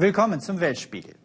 Willkommen 0.00 0.40
zum 0.40 0.60
Weltspiegel. 0.60 1.16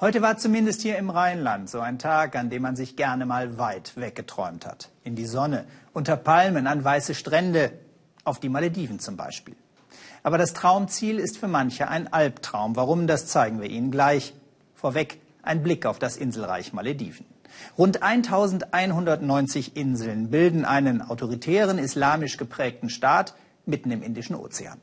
Heute 0.00 0.20
war 0.20 0.36
zumindest 0.36 0.82
hier 0.82 0.98
im 0.98 1.10
Rheinland 1.10 1.70
so 1.70 1.78
ein 1.78 2.00
Tag, 2.00 2.34
an 2.34 2.50
dem 2.50 2.62
man 2.62 2.74
sich 2.74 2.96
gerne 2.96 3.24
mal 3.24 3.56
weit 3.56 3.92
weggeträumt 3.94 4.66
hat. 4.66 4.90
In 5.04 5.14
die 5.14 5.26
Sonne, 5.26 5.64
unter 5.92 6.16
Palmen, 6.16 6.66
an 6.66 6.82
weiße 6.82 7.14
Strände, 7.14 7.70
auf 8.24 8.40
die 8.40 8.48
Malediven 8.48 8.98
zum 8.98 9.16
Beispiel. 9.16 9.54
Aber 10.24 10.38
das 10.38 10.54
Traumziel 10.54 11.20
ist 11.20 11.38
für 11.38 11.46
manche 11.46 11.86
ein 11.86 12.12
Albtraum. 12.12 12.74
Warum, 12.74 13.06
das 13.06 13.28
zeigen 13.28 13.60
wir 13.60 13.70
Ihnen 13.70 13.92
gleich. 13.92 14.34
Vorweg 14.74 15.20
ein 15.44 15.62
Blick 15.62 15.86
auf 15.86 16.00
das 16.00 16.16
Inselreich 16.16 16.72
Malediven. 16.72 17.26
Rund 17.78 18.02
1190 18.02 19.76
Inseln 19.76 20.32
bilden 20.32 20.64
einen 20.64 21.00
autoritären, 21.00 21.78
islamisch 21.78 22.38
geprägten 22.38 22.90
Staat 22.90 23.36
mitten 23.66 23.92
im 23.92 24.02
Indischen 24.02 24.34
Ozean. 24.34 24.80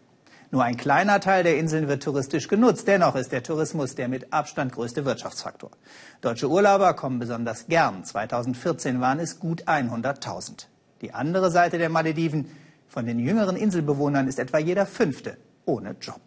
Nur 0.53 0.65
ein 0.65 0.75
kleiner 0.75 1.21
Teil 1.21 1.43
der 1.43 1.57
Inseln 1.57 1.87
wird 1.87 2.03
touristisch 2.03 2.49
genutzt. 2.49 2.85
Dennoch 2.85 3.15
ist 3.15 3.31
der 3.31 3.41
Tourismus 3.41 3.95
der 3.95 4.09
mit 4.09 4.33
Abstand 4.33 4.73
größte 4.73 5.05
Wirtschaftsfaktor. 5.05 5.71
Deutsche 6.19 6.49
Urlauber 6.49 6.93
kommen 6.93 7.19
besonders 7.19 7.67
gern. 7.67 8.03
2014 8.03 8.99
waren 8.99 9.19
es 9.19 9.39
gut 9.39 9.63
100.000. 9.63 10.65
Die 10.99 11.13
andere 11.13 11.51
Seite 11.51 11.77
der 11.77 11.89
Malediven, 11.89 12.51
von 12.89 13.05
den 13.05 13.19
jüngeren 13.19 13.55
Inselbewohnern 13.55 14.27
ist 14.27 14.39
etwa 14.39 14.57
jeder 14.57 14.85
Fünfte 14.85 15.37
ohne 15.63 15.95
Job. 16.01 16.19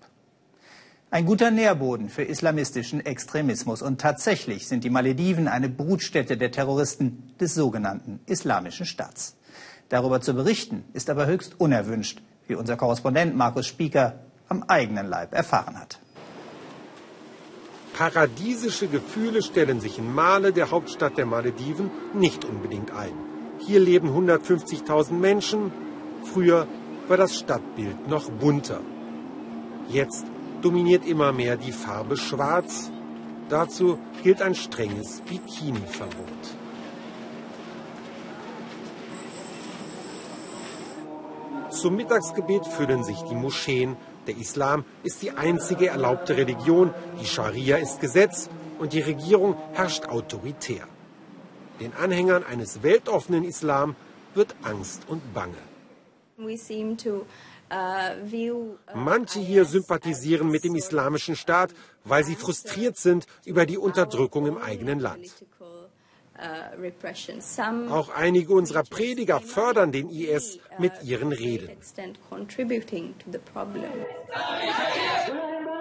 Ein 1.10 1.26
guter 1.26 1.50
Nährboden 1.50 2.08
für 2.08 2.22
islamistischen 2.22 3.04
Extremismus. 3.04 3.82
Und 3.82 4.00
tatsächlich 4.00 4.68
sind 4.68 4.84
die 4.84 4.90
Malediven 4.90 5.48
eine 5.48 5.68
Brutstätte 5.68 6.38
der 6.38 6.50
Terroristen 6.50 7.34
des 7.38 7.54
sogenannten 7.54 8.20
Islamischen 8.24 8.86
Staats. 8.86 9.36
Darüber 9.90 10.22
zu 10.22 10.32
berichten 10.32 10.82
ist 10.94 11.10
aber 11.10 11.26
höchst 11.26 11.60
unerwünscht 11.60 12.22
wie 12.46 12.54
unser 12.54 12.76
Korrespondent 12.76 13.36
Markus 13.36 13.66
Spieker 13.66 14.20
am 14.48 14.64
eigenen 14.64 15.06
Leib 15.06 15.32
erfahren 15.32 15.78
hat. 15.78 15.98
Paradiesische 17.94 18.88
Gefühle 18.88 19.40
stellen 19.42 19.80
sich 19.80 19.98
in 19.98 20.12
Male, 20.14 20.52
der 20.52 20.70
Hauptstadt 20.70 21.16
der 21.16 21.26
Malediven, 21.26 21.90
nicht 22.12 22.44
unbedingt 22.44 22.90
ein. 22.90 23.14
Hier 23.60 23.78
leben 23.78 24.08
150.000 24.08 25.12
Menschen. 25.12 25.72
Früher 26.24 26.66
war 27.06 27.16
das 27.16 27.38
Stadtbild 27.38 28.08
noch 28.08 28.30
bunter. 28.30 28.80
Jetzt 29.88 30.26
dominiert 30.60 31.06
immer 31.06 31.32
mehr 31.32 31.56
die 31.56 31.72
Farbe 31.72 32.16
Schwarz. 32.16 32.90
Dazu 33.48 33.98
gilt 34.22 34.42
ein 34.42 34.54
strenges 34.54 35.20
Bikini-Verbot. 35.20 36.63
Zum 41.84 41.96
Mittagsgebet 41.96 42.66
füllen 42.66 43.04
sich 43.04 43.20
die 43.24 43.34
Moscheen. 43.34 43.98
Der 44.26 44.38
Islam 44.38 44.86
ist 45.02 45.20
die 45.20 45.32
einzige 45.32 45.88
erlaubte 45.88 46.34
Religion, 46.34 46.94
die 47.20 47.26
Scharia 47.26 47.76
ist 47.76 48.00
Gesetz 48.00 48.48
und 48.78 48.94
die 48.94 49.02
Regierung 49.02 49.54
herrscht 49.74 50.06
autoritär. 50.06 50.88
Den 51.80 51.92
Anhängern 51.92 52.42
eines 52.42 52.82
weltoffenen 52.82 53.44
Islam 53.44 53.96
wird 54.32 54.56
Angst 54.62 55.02
und 55.08 55.34
Bange. 55.34 55.58
Uh, 56.38 56.48
Manche 58.94 59.40
hier 59.40 59.66
sympathisieren 59.66 60.48
mit 60.48 60.64
dem 60.64 60.76
islamischen 60.76 61.36
Staat, 61.36 61.74
weil 62.04 62.24
sie 62.24 62.34
frustriert 62.34 62.96
sind 62.96 63.26
über 63.44 63.66
die 63.66 63.76
Unterdrückung 63.76 64.46
im 64.46 64.56
eigenen 64.56 65.00
Land. 65.00 65.34
Uh, 66.36 67.90
Auch 67.90 68.08
einige 68.08 68.54
unserer 68.54 68.82
Prediger 68.82 69.40
fördern 69.40 69.92
den 69.92 70.10
IS 70.10 70.58
mit 70.78 70.92
ihren 71.04 71.30
Reden. 71.30 71.70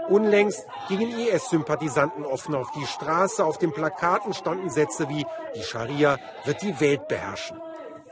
Unlängst 0.09 0.65
gingen 0.89 1.19
IS-Sympathisanten 1.19 2.23
offen 2.23 2.53
auf 2.53 2.71
die 2.73 2.85
Straße. 2.85 3.43
Auf 3.43 3.57
den 3.57 3.71
Plakaten 3.71 4.33
standen 4.33 4.69
Sätze 4.69 5.09
wie 5.09 5.25
Die 5.55 5.63
Scharia 5.63 6.19
wird 6.45 6.61
die 6.61 6.79
Welt 6.79 7.07
beherrschen. 7.07 7.59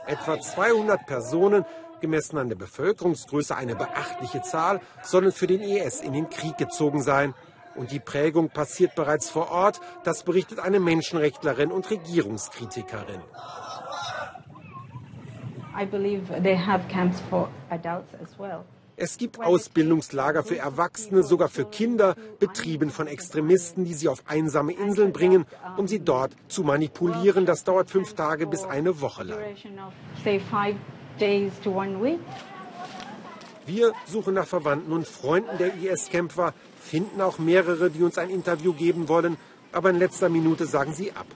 Etwa 0.06 0.40
200 0.40 1.06
Personen, 1.06 1.64
gemessen 2.00 2.38
an 2.38 2.48
der 2.48 2.56
Bevölkerungsgröße 2.56 3.54
eine 3.54 3.76
beachtliche 3.76 4.42
Zahl, 4.42 4.80
sollen 5.02 5.30
für 5.30 5.46
den 5.46 5.60
IS 5.60 6.00
in 6.00 6.12
den 6.12 6.28
Krieg 6.28 6.58
gezogen 6.58 7.02
sein. 7.02 7.34
Und 7.74 7.90
die 7.90 8.00
Prägung 8.00 8.50
passiert 8.50 8.94
bereits 8.94 9.30
vor 9.30 9.50
Ort, 9.50 9.80
das 10.04 10.22
berichtet 10.24 10.58
eine 10.58 10.80
Menschenrechtlerin 10.80 11.72
und 11.72 11.90
Regierungskritikerin. 11.90 13.20
Es 18.96 19.16
gibt 19.16 19.40
Ausbildungslager 19.40 20.44
für 20.44 20.58
Erwachsene, 20.58 21.22
sogar 21.22 21.48
für 21.48 21.64
Kinder, 21.64 22.14
betrieben 22.38 22.90
von 22.90 23.06
Extremisten, 23.06 23.84
die 23.84 23.94
sie 23.94 24.08
auf 24.08 24.22
einsame 24.26 24.72
Inseln 24.72 25.12
bringen, 25.12 25.46
um 25.78 25.88
sie 25.88 26.00
dort 26.00 26.36
zu 26.48 26.62
manipulieren. 26.62 27.46
Das 27.46 27.64
dauert 27.64 27.90
fünf 27.90 28.14
Tage 28.14 28.46
bis 28.46 28.64
eine 28.64 29.00
Woche 29.00 29.24
lang. 29.24 29.38
Wir 33.64 33.92
suchen 34.06 34.34
nach 34.34 34.46
Verwandten 34.46 34.92
und 34.92 35.06
Freunden 35.06 35.56
der 35.58 35.74
IS-Kämpfer, 35.74 36.52
finden 36.82 37.20
auch 37.20 37.38
mehrere, 37.38 37.90
die 37.90 38.02
uns 38.02 38.18
ein 38.18 38.28
Interview 38.28 38.72
geben 38.72 39.08
wollen, 39.08 39.36
aber 39.72 39.90
in 39.90 39.96
letzter 39.96 40.28
Minute 40.28 40.66
sagen 40.66 40.92
sie 40.92 41.12
ab. 41.12 41.26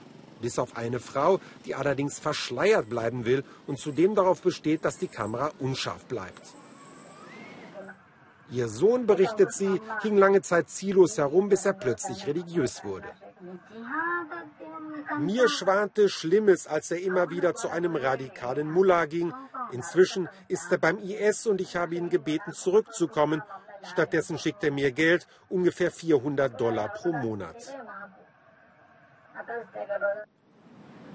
Bis 0.41 0.59
auf 0.59 0.77
eine 0.77 0.99
Frau, 0.99 1.39
die 1.65 1.73
allerdings 1.73 2.19
verschleiert 2.19 2.89
bleiben 2.89 3.25
will 3.25 3.43
und 3.65 3.79
zudem 3.79 4.13
darauf 4.13 4.41
besteht, 4.41 4.85
dass 4.85 4.99
die 4.99 5.07
Kamera 5.07 5.51
unscharf 5.59 6.05
bleibt. 6.05 6.41
Ihr 8.51 8.69
Sohn, 8.69 9.07
berichtet 9.07 9.51
sie, 9.51 9.81
ging 10.03 10.15
lange 10.15 10.41
Zeit 10.41 10.69
ziellos 10.69 11.17
herum, 11.17 11.49
bis 11.49 11.65
er 11.65 11.73
plötzlich 11.73 12.27
religiös 12.27 12.83
wurde. 12.83 13.07
Mir 15.19 15.49
schwante 15.49 16.07
Schlimmes, 16.07 16.67
als 16.67 16.91
er 16.91 17.01
immer 17.01 17.29
wieder 17.29 17.55
zu 17.55 17.69
einem 17.69 17.95
radikalen 17.95 18.71
Mullah 18.71 19.05
ging. 19.05 19.33
Inzwischen 19.71 20.29
ist 20.47 20.71
er 20.71 20.77
beim 20.77 20.99
IS 20.99 21.47
und 21.47 21.59
ich 21.59 21.75
habe 21.75 21.95
ihn 21.95 22.09
gebeten, 22.09 22.53
zurückzukommen 22.53 23.41
Stattdessen 23.83 24.37
schickt 24.37 24.63
er 24.63 24.71
mir 24.71 24.91
Geld, 24.91 25.27
ungefähr 25.49 25.91
400 25.91 26.59
Dollar 26.59 26.89
pro 26.89 27.11
Monat. 27.11 27.55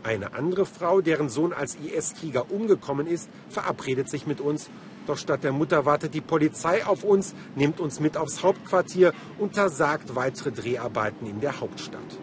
Eine 0.05 0.35
andere 0.35 0.67
Frau, 0.67 1.01
deren 1.01 1.29
Sohn 1.29 1.53
als 1.53 1.77
IS-Krieger 1.77 2.51
umgekommen 2.51 3.07
ist, 3.07 3.31
verabredet 3.49 4.09
sich 4.09 4.27
mit 4.27 4.41
uns. 4.41 4.69
Doch 5.07 5.17
statt 5.17 5.45
der 5.45 5.53
Mutter 5.53 5.85
wartet 5.85 6.15
die 6.15 6.21
Polizei 6.21 6.85
auf 6.85 7.05
uns, 7.05 7.35
nimmt 7.55 7.79
uns 7.79 8.01
mit 8.01 8.17
aufs 8.17 8.43
Hauptquartier, 8.43 9.13
untersagt 9.39 10.15
weitere 10.15 10.51
Dreharbeiten 10.51 11.27
in 11.27 11.41
der 11.41 11.61
Hauptstadt. 11.61 12.19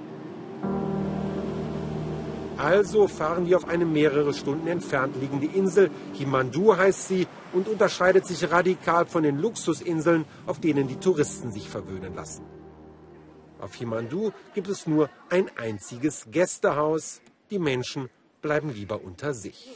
Also 2.59 3.07
fahren 3.07 3.47
wir 3.47 3.55
auf 3.55 3.69
eine 3.69 3.85
mehrere 3.85 4.33
Stunden 4.33 4.67
entfernt 4.67 5.15
liegende 5.21 5.45
Insel, 5.45 5.89
Himandu 6.11 6.75
heißt 6.75 7.07
sie, 7.07 7.25
und 7.53 7.69
unterscheidet 7.69 8.27
sich 8.27 8.51
radikal 8.51 9.05
von 9.05 9.23
den 9.23 9.37
Luxusinseln, 9.37 10.25
auf 10.45 10.59
denen 10.59 10.89
die 10.89 10.97
Touristen 10.97 11.53
sich 11.53 11.69
verwöhnen 11.69 12.13
lassen. 12.15 12.43
Auf 13.61 13.75
Himandu 13.75 14.31
gibt 14.53 14.67
es 14.67 14.87
nur 14.87 15.09
ein 15.29 15.49
einziges 15.57 16.27
Gästehaus. 16.31 17.21
Die 17.49 17.59
Menschen 17.59 18.09
bleiben 18.41 18.73
lieber 18.73 19.01
unter 19.01 19.33
sich. 19.33 19.71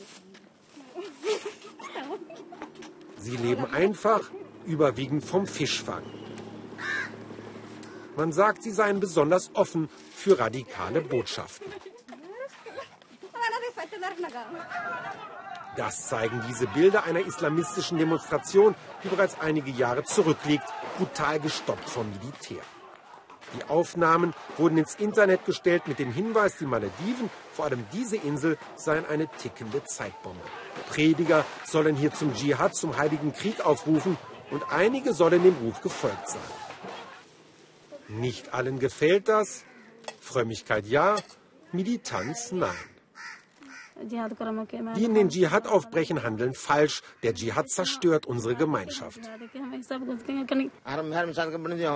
Sie 3.17 3.37
leben 3.37 3.63
einfach, 3.63 4.29
überwiegend 4.65 5.23
vom 5.23 5.47
Fischfang. 5.47 6.03
Man 8.17 8.33
sagt, 8.33 8.61
sie 8.61 8.71
seien 8.71 8.99
besonders 8.99 9.51
offen 9.53 9.87
für 10.13 10.37
radikale 10.37 10.99
Botschaften. 10.99 11.71
Das 15.75 16.07
zeigen 16.07 16.41
diese 16.47 16.67
Bilder 16.67 17.03
einer 17.03 17.25
islamistischen 17.25 17.97
Demonstration, 17.97 18.75
die 19.03 19.07
bereits 19.07 19.39
einige 19.39 19.71
Jahre 19.71 20.03
zurückliegt, 20.03 20.65
brutal 20.97 21.39
gestoppt 21.39 21.89
vom 21.89 22.09
Militär. 22.11 22.61
Die 23.57 23.69
Aufnahmen 23.69 24.33
wurden 24.57 24.77
ins 24.77 24.95
Internet 24.95 25.45
gestellt 25.45 25.87
mit 25.87 25.99
dem 25.99 26.11
Hinweis, 26.11 26.57
die 26.57 26.65
Malediven, 26.65 27.29
vor 27.53 27.65
allem 27.65 27.85
diese 27.91 28.17
Insel, 28.17 28.57
seien 28.75 29.05
eine 29.05 29.27
tickende 29.27 29.83
Zeitbombe. 29.83 30.41
Prediger 30.89 31.45
sollen 31.65 31.95
hier 31.95 32.13
zum 32.13 32.33
Dschihad, 32.33 32.75
zum 32.75 32.97
Heiligen 32.97 33.33
Krieg 33.33 33.65
aufrufen 33.65 34.17
und 34.49 34.63
einige 34.71 35.13
sollen 35.13 35.43
dem 35.43 35.55
Ruf 35.57 35.81
gefolgt 35.81 36.29
sein. 36.29 36.41
Nicht 38.07 38.53
allen 38.53 38.79
gefällt 38.79 39.27
das. 39.27 39.63
Frömmigkeit 40.19 40.87
ja, 40.87 41.15
Militanz 41.71 42.51
nein. 42.51 42.92
Die 44.95 45.03
in 45.03 45.13
den 45.13 45.29
Dschihad 45.29 45.67
aufbrechen, 45.67 46.23
handeln 46.23 46.53
falsch. 46.53 47.01
Der 47.21 47.33
Dschihad 47.33 47.69
zerstört 47.69 48.25
unsere 48.25 48.55
Gemeinschaft. 48.55 49.19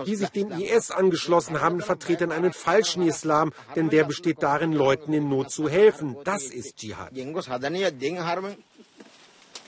Die 0.05 0.15
sich 0.15 0.29
dem 0.29 0.51
IS 0.51 0.91
angeschlossen 0.91 1.61
haben, 1.61 1.81
vertreten 1.81 2.31
einen 2.31 2.53
falschen 2.53 3.01
Islam, 3.01 3.51
denn 3.75 3.89
der 3.89 4.03
besteht 4.03 4.43
darin, 4.43 4.73
Leuten 4.73 5.13
in 5.13 5.29
Not 5.29 5.51
zu 5.51 5.69
helfen. 5.69 6.15
Das 6.23 6.43
ist 6.43 6.77
Dschihad. 6.77 7.11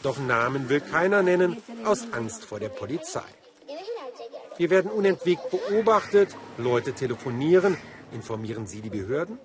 Doch 0.01 0.17
Namen 0.17 0.69
will 0.69 0.79
keiner 0.79 1.23
nennen, 1.23 1.57
aus 1.83 2.07
Angst 2.13 2.45
vor 2.45 2.59
der 2.59 2.69
Polizei. 2.69 3.23
Wir 4.57 4.69
werden 4.69 4.91
unentwegt 4.91 5.49
beobachtet, 5.49 6.35
Leute 6.57 6.93
telefonieren. 6.93 7.77
Informieren 8.11 8.65
Sie 8.65 8.81
die 8.81 8.89
Behörden? 8.89 9.39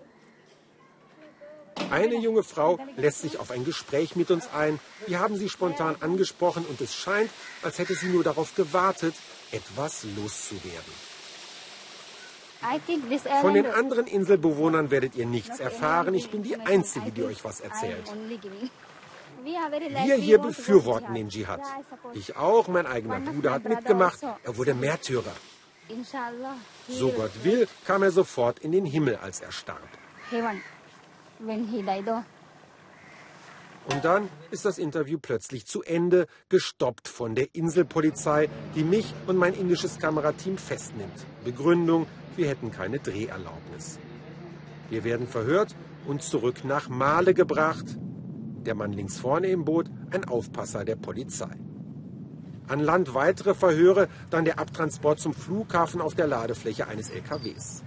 Eine 1.94 2.16
junge 2.16 2.42
Frau 2.42 2.78
lässt 2.96 3.20
sich 3.20 3.38
auf 3.38 3.52
ein 3.52 3.64
Gespräch 3.64 4.16
mit 4.16 4.32
uns 4.32 4.48
ein. 4.52 4.80
Wir 5.06 5.20
haben 5.20 5.36
sie 5.36 5.48
spontan 5.48 5.94
angesprochen 6.00 6.66
und 6.68 6.80
es 6.80 6.92
scheint, 6.92 7.30
als 7.62 7.78
hätte 7.78 7.94
sie 7.94 8.08
nur 8.08 8.24
darauf 8.24 8.56
gewartet, 8.56 9.14
etwas 9.52 9.92
loszuwerden. 10.16 10.94
Von 13.42 13.54
den 13.54 13.66
anderen 13.66 14.06
Inselbewohnern 14.08 14.90
werdet 14.90 15.14
ihr 15.14 15.26
nichts 15.26 15.60
erfahren. 15.60 16.14
Ich 16.14 16.30
bin 16.30 16.42
die 16.42 16.56
Einzige, 16.56 17.12
die 17.12 17.22
euch 17.22 17.44
was 17.44 17.60
erzählt. 17.60 18.06
Wir 19.44 20.16
hier 20.16 20.38
befürworten 20.38 21.14
den 21.14 21.28
Dschihad. 21.28 21.60
Ich 22.14 22.36
auch, 22.36 22.66
mein 22.66 22.86
eigener 22.86 23.20
Bruder 23.20 23.52
hat 23.52 23.64
mitgemacht. 23.68 24.20
Er 24.42 24.56
wurde 24.56 24.74
Märtyrer. 24.74 25.36
So 26.88 27.10
Gott 27.10 27.34
will, 27.44 27.68
kam 27.86 28.02
er 28.02 28.10
sofort 28.10 28.58
in 28.58 28.72
den 28.72 28.86
Himmel, 28.86 29.16
als 29.16 29.40
er 29.42 29.52
starb. 29.52 29.90
Und 33.86 34.04
dann 34.04 34.28
ist 34.50 34.64
das 34.64 34.78
Interview 34.78 35.18
plötzlich 35.20 35.66
zu 35.66 35.82
Ende, 35.82 36.26
gestoppt 36.48 37.06
von 37.06 37.34
der 37.34 37.54
Inselpolizei, 37.54 38.48
die 38.74 38.82
mich 38.82 39.12
und 39.26 39.36
mein 39.36 39.54
indisches 39.54 39.98
Kamerateam 39.98 40.56
festnimmt. 40.56 41.26
Begründung, 41.44 42.06
wir 42.36 42.48
hätten 42.48 42.70
keine 42.70 42.98
Dreherlaubnis. 42.98 43.98
Wir 44.88 45.04
werden 45.04 45.26
verhört 45.26 45.76
und 46.06 46.22
zurück 46.22 46.64
nach 46.64 46.88
Male 46.88 47.34
gebracht. 47.34 47.98
Der 48.64 48.74
Mann 48.74 48.92
links 48.92 49.18
vorne 49.18 49.48
im 49.48 49.64
Boot, 49.66 49.90
ein 50.10 50.24
Aufpasser 50.24 50.84
der 50.84 50.96
Polizei. 50.96 51.54
An 52.66 52.80
Land 52.80 53.12
weitere 53.12 53.54
Verhöre, 53.54 54.08
dann 54.30 54.46
der 54.46 54.58
Abtransport 54.58 55.20
zum 55.20 55.34
Flughafen 55.34 56.00
auf 56.00 56.14
der 56.14 56.26
Ladefläche 56.26 56.88
eines 56.88 57.10
LKWs. 57.10 57.84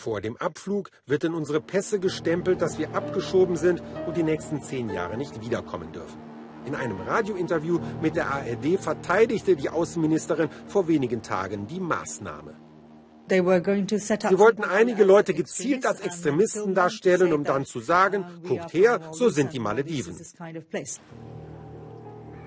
Vor 0.00 0.22
dem 0.22 0.38
Abflug 0.38 0.90
wird 1.04 1.24
in 1.24 1.34
unsere 1.34 1.60
Pässe 1.60 2.00
gestempelt, 2.00 2.62
dass 2.62 2.78
wir 2.78 2.94
abgeschoben 2.94 3.56
sind 3.56 3.82
und 4.06 4.16
die 4.16 4.22
nächsten 4.22 4.62
zehn 4.62 4.88
Jahre 4.88 5.18
nicht 5.18 5.42
wiederkommen 5.42 5.92
dürfen. 5.92 6.18
In 6.64 6.74
einem 6.74 6.98
Radiointerview 7.02 7.78
mit 8.00 8.16
der 8.16 8.30
ARD 8.30 8.80
verteidigte 8.80 9.56
die 9.56 9.68
Außenministerin 9.68 10.48
vor 10.68 10.88
wenigen 10.88 11.20
Tagen 11.20 11.66
die 11.66 11.80
Maßnahme. 11.80 12.54
Sie 13.28 13.44
wollten 13.44 14.64
einige 14.64 15.04
Leute 15.04 15.34
gezielt 15.34 15.84
als 15.84 16.00
Extremisten 16.00 16.74
darstellen, 16.74 17.34
um 17.34 17.44
dann 17.44 17.66
zu 17.66 17.80
sagen, 17.80 18.24
guckt 18.48 18.72
her, 18.72 19.00
so 19.12 19.28
sind 19.28 19.52
die 19.52 19.58
Malediven. 19.58 20.16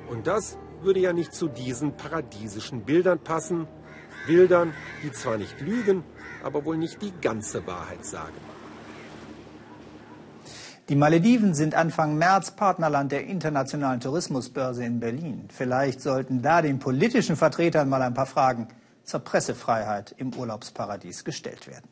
Und 0.10 0.26
das 0.26 0.58
würde 0.82 1.00
ja 1.02 1.14
nicht 1.14 1.36
zu 1.36 1.50
diesen 1.50 1.96
paradiesischen 1.96 2.84
Bildern 2.84 3.20
passen. 3.20 3.68
Bildern, 4.26 4.74
die 5.04 5.12
zwar 5.12 5.38
nicht 5.38 5.60
lügen, 5.62 6.04
aber 6.44 6.66
wohl 6.66 6.78
nicht 6.78 7.02
die 7.02 7.14
ganze 7.22 7.66
Wahrheit 7.68 8.06
sagen. 8.06 8.34
Die 10.90 10.96
Malediven 10.96 11.54
sind 11.54 11.76
Anfang 11.76 12.18
März 12.18 12.52
Partnerland 12.52 13.12
der 13.14 13.26
Internationalen 13.26 14.02
Tourismusbörse 14.02 14.84
in 14.84 15.00
Berlin. 15.00 15.48
Vielleicht 15.50 16.02
sollten 16.02 16.42
da 16.42 16.62
den 16.62 16.80
politischen 16.80 17.38
Vertretern 17.38 17.88
mal 17.88 18.02
ein 18.02 18.14
paar 18.14 18.26
Fragen 18.26 18.68
zur 19.04 19.22
Pressefreiheit 19.22 20.14
im 20.18 20.34
Urlaubsparadies 20.34 21.24
gestellt 21.24 21.68
werden. 21.68 21.88